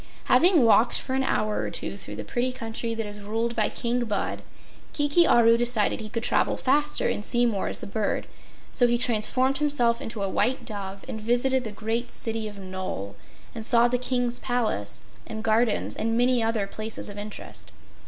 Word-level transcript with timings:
Having 0.23 0.63
walked 0.65 0.99
for 0.99 1.13
an 1.13 1.23
hour 1.23 1.59
or 1.59 1.69
two 1.69 1.95
through 1.95 2.15
the 2.15 2.23
pretty 2.23 2.51
country 2.51 2.95
that 2.95 3.05
is 3.05 3.21
ruled 3.21 3.55
by 3.55 3.69
King 3.69 4.03
Bud, 4.05 4.41
Kiki 4.93 5.27
Aru 5.27 5.57
decided 5.57 5.99
he 6.01 6.09
could 6.09 6.23
travel 6.23 6.57
faster 6.57 7.07
and 7.07 7.23
see 7.23 7.45
more 7.45 7.67
as 7.67 7.83
a 7.83 7.85
bird, 7.85 8.25
so 8.71 8.87
he 8.87 8.97
transformed 8.97 9.59
himself 9.59 10.01
into 10.01 10.23
a 10.23 10.27
white 10.27 10.65
dove 10.65 11.05
and 11.07 11.21
visited 11.21 11.65
the 11.65 11.71
great 11.71 12.09
city 12.11 12.47
of 12.47 12.57
Nole 12.57 13.15
and 13.53 13.63
saw 13.63 13.87
the 13.87 13.99
King's 13.99 14.39
palace 14.39 15.03
and 15.27 15.43
gardens 15.43 15.95
and 15.95 16.17
many 16.17 16.41
other 16.41 16.65
places 16.65 17.07
of 17.07 17.19
interest. 17.19 17.71